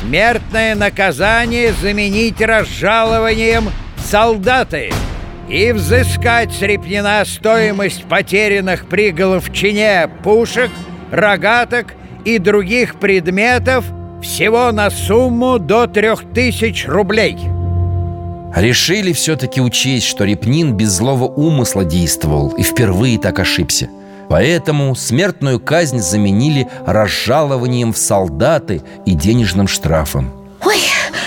смертное 0.00 0.74
наказание 0.74 1.72
заменить 1.72 2.40
разжалованием 2.40 3.70
солдаты 4.04 4.92
и 5.48 5.72
взыскать 5.72 6.52
с 6.52 6.62
Репнина 6.62 7.22
стоимость 7.24 8.04
потерянных 8.04 8.86
при 8.86 9.10
головчине 9.10 10.08
пушек, 10.22 10.70
рогаток 11.10 11.94
и 12.24 12.38
других 12.38 12.96
предметов 12.96 13.84
всего 14.22 14.72
на 14.72 14.90
сумму 14.90 15.58
до 15.58 15.86
трех 15.86 16.24
тысяч 16.32 16.86
рублей. 16.86 17.36
Решили 18.56 19.12
все-таки 19.12 19.60
учесть, 19.60 20.06
что 20.06 20.24
Репнин 20.24 20.74
без 20.76 20.90
злого 20.90 21.24
умысла 21.24 21.84
действовал 21.84 22.50
И 22.50 22.62
впервые 22.62 23.18
так 23.18 23.40
ошибся 23.40 23.88
Поэтому 24.28 24.94
смертную 24.94 25.58
казнь 25.58 25.98
заменили 25.98 26.68
разжалованием 26.86 27.92
в 27.92 27.98
солдаты 27.98 28.82
и 29.06 29.14
денежным 29.14 29.66
штрафом 29.66 30.43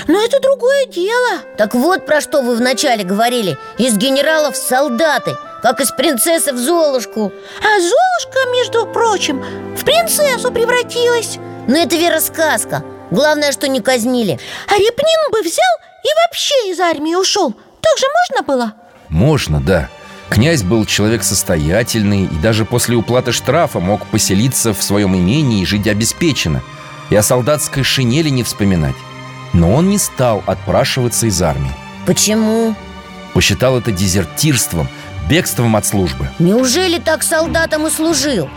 Ну 0.07 0.23
это 0.23 0.39
другое 0.39 0.85
дело. 0.85 1.41
Так 1.57 1.75
вот 1.75 2.05
про 2.05 2.21
что 2.21 2.41
вы 2.41 2.55
вначале 2.55 3.03
говорили. 3.03 3.57
Из 3.77 3.97
генералов 3.97 4.55
в 4.55 4.57
солдаты 4.57 5.35
Как 5.61 5.81
из 5.81 5.91
принцессы 5.91 6.53
в 6.53 6.57
Золушку. 6.57 7.31
А 7.59 7.79
Золушка, 7.79 8.49
между 8.53 8.85
прочим, 8.85 9.43
в 9.75 9.83
принцессу 9.83 10.51
превратилась. 10.51 11.37
Но 11.67 11.77
это 11.77 11.97
Вера 11.97 12.21
сказка 12.21 12.83
Главное, 13.11 13.51
что 13.51 13.67
не 13.67 13.81
казнили. 13.81 14.39
А 14.67 14.75
Репнин 14.75 15.31
бы 15.31 15.41
взял 15.41 15.75
и 16.03 16.07
вообще 16.23 16.71
из 16.71 16.79
армии 16.79 17.15
ушел. 17.15 17.51
Так 17.51 17.97
же 17.97 18.05
можно 18.29 18.47
было? 18.47 18.73
Можно, 19.09 19.59
да. 19.59 19.89
Князь 20.29 20.63
был 20.63 20.85
человек 20.85 21.23
состоятельный 21.23 22.25
И 22.25 22.35
даже 22.41 22.65
после 22.65 22.97
уплаты 22.97 23.31
штрафа 23.31 23.79
мог 23.79 24.05
поселиться 24.07 24.73
в 24.73 24.81
своем 24.81 25.15
имении 25.15 25.61
и 25.61 25.65
жить 25.65 25.87
обеспеченно. 25.87 26.61
И 27.09 27.15
о 27.15 27.23
солдатской 27.23 27.83
шинели 27.83 28.29
не 28.29 28.43
вспоминать 28.43 28.95
Но 29.53 29.73
он 29.73 29.89
не 29.89 29.97
стал 29.97 30.43
отпрашиваться 30.45 31.27
из 31.27 31.41
армии. 31.41 31.71
Почему? 32.05 32.75
Посчитал 33.33 33.77
это 33.77 33.91
дезертирством, 33.91 34.87
бегством 35.29 35.75
от 35.75 35.85
службы. 35.85 36.29
Неужели 36.39 36.99
так 36.99 37.23
солдатам 37.23 37.87
и 37.87 37.89
служил? 37.89 38.49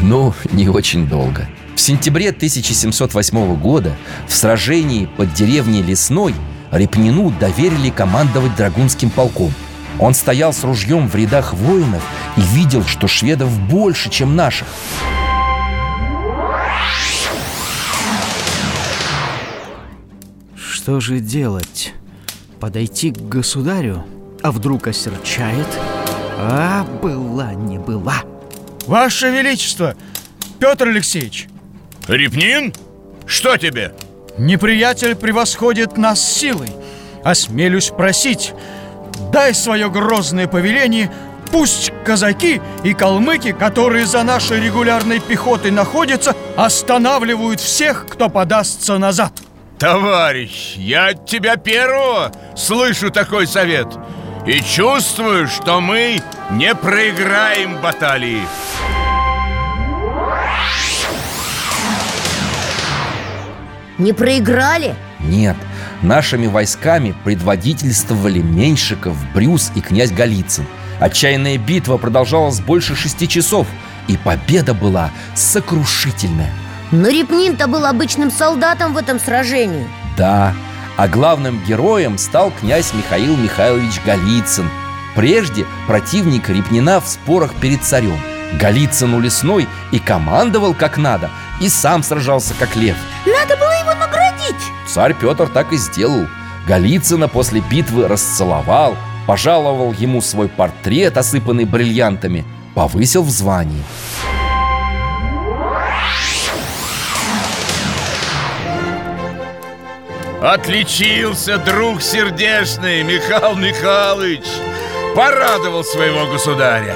Ну, 0.00 0.34
не 0.52 0.68
очень 0.68 1.06
долго. 1.06 1.48
В 1.76 1.80
сентябре 1.80 2.30
1708 2.30 3.56
года 3.56 3.94
в 4.26 4.34
сражении 4.34 5.06
под 5.06 5.32
деревней 5.34 5.82
Лесной 5.82 6.34
Репнину 6.70 7.30
доверили 7.38 7.90
командовать 7.90 8.54
Драгунским 8.56 9.10
полком. 9.10 9.52
Он 9.98 10.14
стоял 10.14 10.52
с 10.52 10.64
ружьем 10.64 11.08
в 11.08 11.14
рядах 11.14 11.54
воинов 11.54 12.02
и 12.36 12.40
видел, 12.40 12.84
что 12.84 13.06
шведов 13.06 13.50
больше, 13.68 14.10
чем 14.10 14.34
наших 14.34 14.66
Что 20.84 21.00
же 21.00 21.20
делать? 21.20 21.94
Подойти 22.60 23.10
к 23.10 23.16
государю? 23.16 24.04
А 24.42 24.52
вдруг 24.52 24.86
осерчает? 24.86 25.66
А, 26.36 26.84
была 27.02 27.54
не 27.54 27.78
была 27.78 28.16
Ваше 28.86 29.30
Величество, 29.30 29.94
Петр 30.58 30.88
Алексеевич 30.88 31.48
Репнин? 32.06 32.74
Что 33.24 33.56
тебе? 33.56 33.94
Неприятель 34.36 35.16
превосходит 35.16 35.96
нас 35.96 36.22
силой 36.22 36.68
Осмелюсь 37.24 37.88
просить 37.88 38.52
Дай 39.32 39.54
свое 39.54 39.88
грозное 39.88 40.46
повеление 40.46 41.10
Пусть 41.50 41.94
казаки 42.04 42.60
и 42.82 42.92
калмыки, 42.92 43.52
которые 43.52 44.04
за 44.04 44.22
нашей 44.22 44.60
регулярной 44.60 45.20
пехотой 45.20 45.70
находятся 45.70 46.36
Останавливают 46.58 47.60
всех, 47.60 48.06
кто 48.06 48.28
подастся 48.28 48.98
назад 48.98 49.32
Товарищ, 49.78 50.76
я 50.76 51.08
от 51.08 51.26
тебя 51.26 51.56
первого 51.56 52.32
слышу 52.56 53.10
такой 53.10 53.46
совет. 53.46 53.88
И 54.46 54.60
чувствую, 54.60 55.48
что 55.48 55.80
мы 55.80 56.20
не 56.52 56.74
проиграем 56.74 57.80
баталии. 57.80 58.42
Не 63.98 64.12
проиграли? 64.12 64.94
Нет, 65.18 65.56
нашими 66.02 66.46
войсками 66.46 67.14
предводительствовали 67.24 68.40
Меньшиков, 68.40 69.16
Брюс 69.34 69.72
и 69.74 69.80
князь 69.80 70.12
Голицын. 70.12 70.66
Отчаянная 71.00 71.58
битва 71.58 71.96
продолжалась 71.96 72.60
больше 72.60 72.94
шести 72.94 73.26
часов 73.26 73.66
И 74.06 74.16
победа 74.16 74.74
была 74.74 75.10
сокрушительная 75.34 76.52
Но 76.94 77.08
Репнин-то 77.08 77.66
был 77.66 77.86
обычным 77.86 78.30
солдатом 78.30 78.94
в 78.94 78.96
этом 78.96 79.18
сражении. 79.18 79.88
Да, 80.16 80.54
а 80.96 81.08
главным 81.08 81.60
героем 81.64 82.18
стал 82.18 82.52
князь 82.52 82.94
Михаил 82.94 83.36
Михайлович 83.36 84.00
Голицын 84.06 84.70
Прежде 85.16 85.66
противник 85.88 86.48
Репнина 86.48 87.00
в 87.00 87.08
спорах 87.08 87.52
перед 87.56 87.82
царем. 87.82 88.16
Голицын 88.60 89.12
у 89.12 89.18
лесной 89.18 89.66
и 89.90 89.98
командовал 89.98 90.72
как 90.72 90.96
надо 90.96 91.30
И 91.60 91.68
сам 91.68 92.04
сражался 92.04 92.54
как 92.60 92.76
лев. 92.76 92.96
Надо 93.26 93.56
было 93.56 93.72
его 93.72 93.94
наградить! 93.94 94.54
Царь 94.86 95.14
Петр 95.14 95.48
так 95.48 95.72
и 95.72 95.76
сделал. 95.76 96.28
Голицына 96.68 97.26
после 97.26 97.60
битвы 97.60 98.06
расцеловал 98.06 98.96
Пожаловал 99.26 99.92
ему 99.94 100.22
свой 100.22 100.46
портрет, 100.46 101.16
осыпанный 101.16 101.64
бриллиантами 101.64 102.44
Повысил 102.76 103.24
в 103.24 103.30
звании 103.30 103.82
Отличился, 110.44 111.56
друг 111.56 112.02
сердечный, 112.02 113.02
Михаил 113.02 113.56
Михайлович 113.56 114.44
Порадовал 115.16 115.82
своего 115.82 116.26
государя 116.30 116.94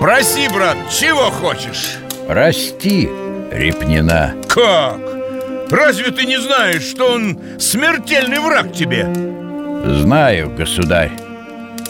Проси, 0.00 0.48
брат, 0.48 0.78
чего 0.90 1.30
хочешь? 1.30 1.98
Расти, 2.26 3.10
Репнина. 3.52 4.34
Как? 4.48 4.98
Разве 5.70 6.12
ты 6.12 6.24
не 6.24 6.40
знаешь, 6.40 6.82
что 6.82 7.12
он 7.12 7.38
смертельный 7.58 8.40
враг 8.40 8.72
тебе? 8.72 9.06
Знаю, 9.84 10.50
государь, 10.56 11.12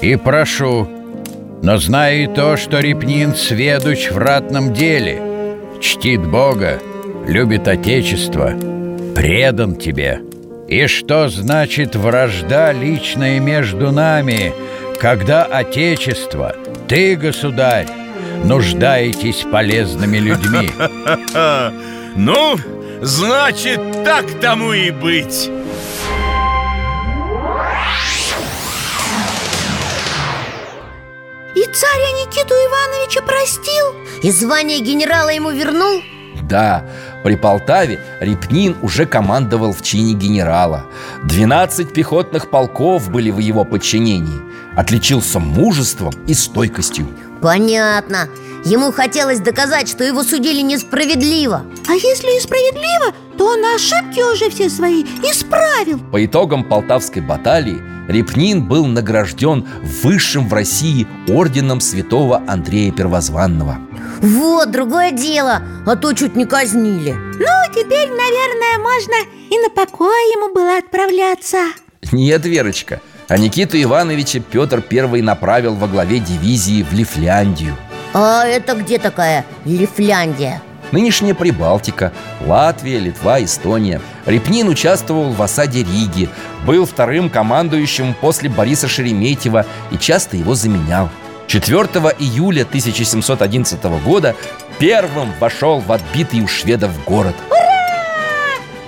и 0.00 0.16
прошу, 0.16 0.88
но 1.62 1.76
знаю 1.76 2.24
и 2.24 2.26
то, 2.26 2.56
что 2.56 2.80
Репнин 2.80 3.36
сведущ 3.36 4.10
в 4.10 4.18
ратном 4.18 4.74
деле, 4.74 5.22
чтит 5.80 6.26
Бога, 6.26 6.80
любит 7.28 7.68
Отечество, 7.68 8.52
предан 9.14 9.76
тебе. 9.76 10.20
И 10.72 10.86
что 10.86 11.28
значит 11.28 11.96
вражда 11.96 12.72
личная 12.72 13.38
между 13.40 13.92
нами, 13.92 14.54
когда 14.98 15.44
Отечество, 15.44 16.56
ты, 16.88 17.14
государь, 17.14 17.86
нуждаетесь 18.44 19.44
полезными 19.52 20.16
людьми? 20.16 20.70
Ну, 22.16 22.56
значит, 23.02 23.80
так 24.04 24.24
тому 24.40 24.72
и 24.72 24.90
быть. 24.90 25.50
И 31.54 31.64
царя 31.64 32.10
Никиту 32.18 32.54
Ивановича 32.54 33.20
простил? 33.22 33.94
И 34.22 34.30
звание 34.30 34.80
генерала 34.80 35.28
ему 35.28 35.50
вернул? 35.50 36.02
Да, 36.42 36.84
при 37.22 37.36
Полтаве 37.36 38.00
Репнин 38.20 38.76
уже 38.82 39.06
командовал 39.06 39.72
в 39.72 39.82
чине 39.82 40.14
генерала. 40.14 40.86
12 41.24 41.92
пехотных 41.92 42.50
полков 42.50 43.10
были 43.10 43.30
в 43.30 43.38
его 43.38 43.64
подчинении. 43.64 44.40
Отличился 44.76 45.38
мужеством 45.38 46.12
и 46.26 46.34
стойкостью. 46.34 47.08
Понятно. 47.40 48.28
Ему 48.64 48.92
хотелось 48.92 49.40
доказать, 49.40 49.88
что 49.88 50.04
его 50.04 50.22
судили 50.22 50.60
несправедливо. 50.60 51.66
А 51.88 51.92
если 51.94 52.36
и 52.36 52.40
справедливо, 52.40 53.12
то 53.36 53.46
он 53.46 53.64
ошибки 53.74 54.20
уже 54.32 54.50
все 54.50 54.70
свои 54.70 55.04
исправил 55.62 55.98
По 56.10 56.24
итогам 56.24 56.64
Полтавской 56.64 57.22
баталии 57.22 57.80
Репнин 58.08 58.66
был 58.66 58.86
награжден 58.86 59.66
высшим 60.02 60.48
в 60.48 60.52
России 60.52 61.06
орденом 61.28 61.80
святого 61.80 62.42
Андрея 62.48 62.92
Первозванного. 62.92 63.78
Вот, 64.20 64.70
другое 64.70 65.12
дело, 65.12 65.62
а 65.86 65.96
то 65.96 66.12
чуть 66.12 66.36
не 66.36 66.44
казнили. 66.44 67.12
Ну, 67.12 67.74
теперь, 67.74 68.08
наверное, 68.08 68.78
можно 68.78 69.14
и 69.50 69.58
на 69.58 69.70
покой 69.70 70.32
ему 70.32 70.52
было 70.52 70.78
отправляться. 70.78 71.58
Нет, 72.10 72.44
Верочка, 72.44 73.00
а 73.28 73.38
Никиту 73.38 73.80
Ивановича 73.80 74.40
Петр 74.40 74.82
I 74.90 75.22
направил 75.22 75.74
во 75.74 75.86
главе 75.86 76.18
дивизии 76.18 76.82
в 76.82 76.92
Лифляндию. 76.92 77.76
А 78.14 78.44
это 78.44 78.74
где 78.74 78.98
такая 78.98 79.46
Лифляндия? 79.64 80.60
Нынешняя 80.92 81.34
Прибалтика, 81.34 82.12
Латвия, 82.46 82.98
Литва, 82.98 83.42
Эстония. 83.42 84.00
Репнин 84.26 84.68
участвовал 84.68 85.32
в 85.32 85.42
осаде 85.42 85.82
Риги 85.82 86.28
Был 86.64 86.86
вторым 86.86 87.28
командующим 87.28 88.14
после 88.14 88.48
Бориса 88.48 88.86
Шереметьева 88.86 89.66
И 89.90 89.98
часто 89.98 90.36
его 90.36 90.54
заменял. 90.54 91.10
4 91.48 91.76
июля 92.18 92.62
1711 92.62 93.82
года 94.04 94.36
Первым 94.78 95.32
вошел 95.40 95.80
в 95.80 95.90
отбитый 95.90 96.40
у 96.40 96.48
шведов 96.48 96.92
город. 97.04 97.34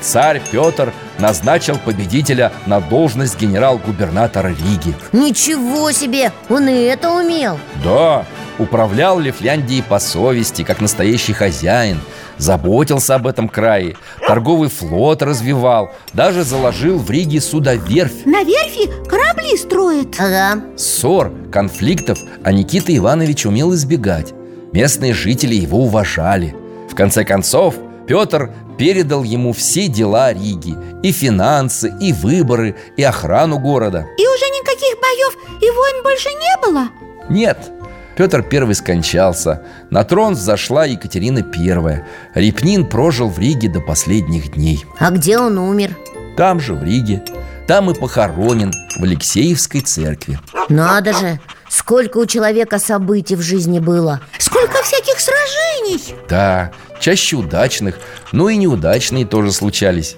Царь 0.00 0.42
Петр 0.50 0.92
назначил 1.18 1.78
победителя 1.78 2.52
на 2.66 2.80
должность 2.80 3.40
генерал-губернатора 3.40 4.48
Риги. 4.48 4.94
Ничего 5.12 5.92
себе, 5.92 6.30
он 6.50 6.68
и 6.68 6.82
это 6.82 7.10
умел! 7.10 7.58
Да, 7.82 8.26
управлял 8.58 9.18
Лифляндией 9.18 9.82
по 9.82 9.98
совести, 9.98 10.62
как 10.62 10.80
настоящий 10.80 11.32
хозяин 11.32 12.00
Заботился 12.36 13.14
об 13.14 13.26
этом 13.26 13.48
крае, 13.48 13.96
торговый 14.26 14.68
флот 14.68 15.22
развивал 15.22 15.92
Даже 16.12 16.44
заложил 16.44 16.98
в 16.98 17.10
Риге 17.10 17.40
судоверфь. 17.40 18.24
На 18.24 18.42
верфи 18.42 18.90
корабли 19.08 19.56
строят. 19.56 20.08
Ага. 20.18 20.62
Ссор, 20.76 21.32
конфликтов, 21.52 22.18
а 22.42 22.52
Никита 22.52 22.96
Иванович 22.96 23.46
умел 23.46 23.74
избегать. 23.74 24.32
Местные 24.72 25.14
жители 25.14 25.54
его 25.54 25.78
уважали. 25.84 26.56
В 26.90 26.94
конце 26.94 27.24
концов, 27.24 27.76
Петр 28.06 28.52
передал 28.76 29.22
ему 29.22 29.52
все 29.52 29.88
дела 29.88 30.32
Риги 30.32 30.76
И 31.02 31.12
финансы, 31.12 31.94
и 32.00 32.12
выборы, 32.12 32.76
и 32.96 33.02
охрану 33.02 33.58
города. 33.58 34.06
И 34.18 34.26
уже 34.26 34.44
никаких 34.46 34.96
боев 35.00 35.36
и 35.62 35.70
войн 35.70 36.02
больше 36.02 36.28
не 36.28 36.66
было? 36.66 36.88
Нет, 37.30 37.70
Петр 38.16 38.44
I 38.50 38.74
скончался. 38.74 39.62
На 39.90 40.04
трон 40.04 40.34
взошла 40.34 40.84
Екатерина 40.84 41.40
I 41.40 42.04
Репнин 42.34 42.86
прожил 42.86 43.28
в 43.28 43.38
Риге 43.38 43.68
до 43.68 43.80
последних 43.80 44.52
дней. 44.52 44.84
А 44.98 45.10
где 45.10 45.38
он 45.38 45.58
умер? 45.58 45.96
Там 46.36 46.60
же, 46.60 46.74
в 46.74 46.82
Риге. 46.82 47.22
Там 47.66 47.90
и 47.90 47.94
похоронен 47.94 48.72
в 48.98 49.02
Алексеевской 49.02 49.80
церкви. 49.80 50.38
Надо 50.68 51.12
же, 51.12 51.40
сколько 51.68 52.18
у 52.18 52.26
человека 52.26 52.78
событий 52.78 53.36
в 53.36 53.40
жизни 53.40 53.78
было! 53.78 54.20
Сколько 54.38 54.82
всяких 54.82 55.18
сражений! 55.18 56.14
Да, 56.28 56.72
чаще 57.00 57.36
удачных, 57.36 57.98
но 58.32 58.48
и 58.48 58.56
неудачные 58.56 59.24
тоже 59.24 59.50
случались. 59.50 60.16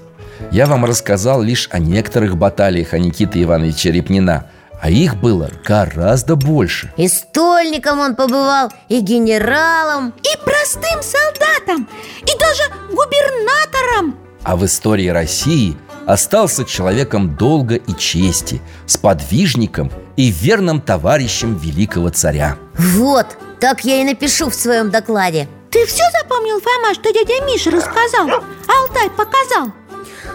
Я 0.51 0.67
вам 0.67 0.85
рассказал 0.85 1.41
лишь 1.41 1.69
о 1.71 1.79
некоторых 1.79 2.37
баталиях 2.37 2.93
о 2.93 2.99
Никиты 2.99 3.43
Ивановича 3.43 3.91
Репнина 3.91 4.47
А 4.81 4.91
их 4.91 5.17
было 5.17 5.51
гораздо 5.65 6.37
больше. 6.37 6.93
И 6.97 7.09
стольником 7.09 7.99
он 7.99 8.15
побывал, 8.15 8.71
и 8.89 9.01
генералом 9.01 10.13
И 10.23 10.45
простым 10.45 11.03
солдатом 11.03 11.89
И 12.23 12.39
даже 12.39 12.63
губернатором. 12.91 14.17
А 14.43 14.57
в 14.57 14.65
истории 14.65 15.09
России 15.09 15.77
остался 16.07 16.65
человеком 16.65 17.37
долга 17.37 17.77
и 17.77 17.95
чести 17.97 18.61
Сподвижником 18.87 19.91
и 20.17 20.31
верным 20.31 20.81
товарищем 20.81 21.57
великого 21.57 22.11
царя. 22.11 22.57
Вот, 22.75 23.27
так 23.61 23.85
я 23.85 24.01
и 24.01 24.05
напишу 24.05 24.49
в 24.49 24.55
своем 24.55 24.91
докладе. 24.91 25.49
Ты 25.71 25.85
все 25.85 26.05
запомнил, 26.23 26.61
Фома, 26.61 26.95
что 26.95 27.13
дядя 27.13 27.45
Миша 27.45 27.71
рассказал? 27.71 28.45
Алтай 28.67 29.11
показал? 29.11 29.73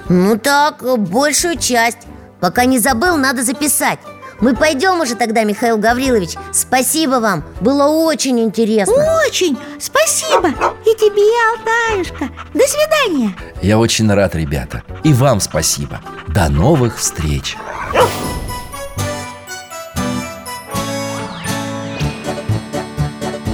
Ну 0.09 0.37
так, 0.37 0.83
большую 0.99 1.57
часть. 1.57 1.99
Пока 2.39 2.65
не 2.65 2.77
забыл, 2.79 3.17
надо 3.17 3.43
записать 3.43 3.99
Мы 4.41 4.55
пойдем 4.55 4.99
уже 4.99 5.15
тогда, 5.15 5.43
Михаил 5.43 5.77
Гаврилович. 5.77 6.31
Спасибо 6.51 7.19
вам, 7.19 7.43
было 7.61 7.85
очень 7.85 8.39
интересно. 8.39 8.95
Очень, 9.27 9.55
спасибо. 9.79 10.49
И 10.83 10.95
тебе, 10.95 11.21
Алтаюшка. 11.51 12.29
До 12.53 12.63
свидания. 12.67 13.35
Я 13.61 13.77
очень 13.77 14.11
рад, 14.11 14.33
ребята. 14.33 14.81
И 15.03 15.13
вам 15.13 15.39
спасибо. 15.39 16.01
До 16.27 16.49
новых 16.49 16.97
встреч. 16.97 17.55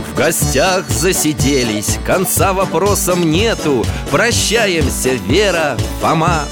В 0.07 0.15
гостях 0.17 0.89
засиделись, 0.89 1.99
конца 2.05 2.53
вопросам 2.53 3.29
нету. 3.29 3.85
Прощаемся, 4.09 5.09
Вера, 5.27 5.77
Фома 6.01 6.45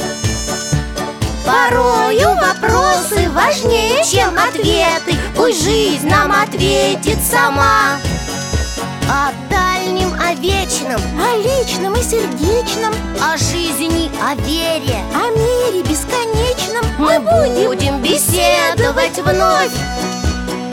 Порою 1.46 2.30
вопросы 2.36 3.30
важнее, 3.30 4.04
чем 4.04 4.36
ответы. 4.38 5.16
Пусть 5.36 5.64
жизнь 5.64 6.08
нам 6.08 6.32
ответит 6.32 7.20
сама. 7.24 8.00
О 9.08 9.32
дальнем, 9.52 10.12
о 10.20 10.34
вечном 10.34 11.00
О 11.22 11.38
личном 11.38 11.94
и 11.94 12.02
сердечном. 12.02 12.94
О 13.22 13.38
жизни, 13.38 14.10
о 14.20 14.34
вере 14.36 14.98
О 15.14 15.30
мире 15.30 15.84
бесконечном. 15.84 16.86
Мы 16.98 17.20
будем 17.20 18.02
беседовать 18.02 19.20
вновь. 19.20 19.72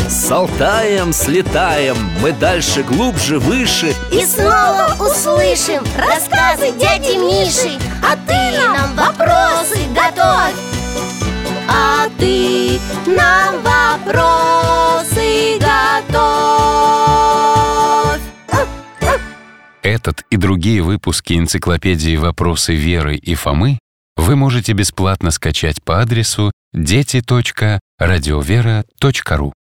С 0.08 0.30
Алтаем 0.30 1.12
слетаем, 1.12 1.96
мы 2.20 2.32
дальше, 2.32 2.82
глубже, 2.82 3.38
выше. 3.38 3.94
И 4.10 4.24
снова 4.24 4.94
услышим 5.00 5.82
рассказы 5.96 6.70
дяди 6.72 7.16
Миши 7.16 7.78
А 8.12 8.16
ты 8.26 8.58
нам 8.58 8.94
вопросы 8.94 9.78
готовь 9.94 10.56
А 11.66 12.10
ты 12.18 12.78
нам 13.06 13.62
вопросы 13.62 15.58
готовь 15.58 15.80
Этот 19.82 20.26
и 20.28 20.36
другие 20.36 20.82
выпуски 20.82 21.38
энциклопедии 21.38 22.16
«Вопросы 22.16 22.74
Веры 22.74 23.16
и 23.16 23.34
Фомы» 23.34 23.78
вы 24.18 24.36
можете 24.36 24.74
бесплатно 24.74 25.30
скачать 25.30 25.82
по 25.82 26.02
адресу 26.02 26.52
дети.радиовера.ру. 26.74 29.54